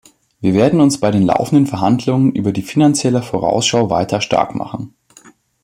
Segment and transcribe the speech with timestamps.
[0.39, 4.95] Wir werden uns bei den laufenden Verhandlungen über die Finanzielle Vorausschau weiter stark machen.